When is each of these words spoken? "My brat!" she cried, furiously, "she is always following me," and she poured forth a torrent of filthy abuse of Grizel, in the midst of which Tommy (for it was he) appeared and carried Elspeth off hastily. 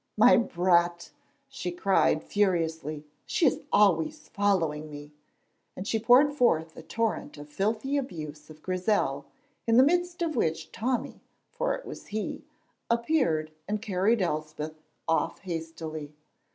"My 0.17 0.35
brat!" 0.35 1.11
she 1.47 1.69
cried, 1.71 2.23
furiously, 2.23 3.05
"she 3.27 3.45
is 3.45 3.59
always 3.71 4.29
following 4.29 4.89
me," 4.89 5.11
and 5.75 5.87
she 5.87 5.99
poured 5.99 6.33
forth 6.33 6.75
a 6.75 6.81
torrent 6.81 7.37
of 7.37 7.49
filthy 7.49 7.97
abuse 7.97 8.49
of 8.49 8.63
Grizel, 8.63 9.25
in 9.67 9.77
the 9.77 9.83
midst 9.85 10.23
of 10.23 10.35
which 10.35 10.71
Tommy 10.71 11.21
(for 11.51 11.75
it 11.75 11.85
was 11.85 12.07
he) 12.07 12.43
appeared 12.89 13.51
and 13.67 13.79
carried 13.79 14.23
Elspeth 14.23 14.81
off 15.07 15.41
hastily. 15.41 16.15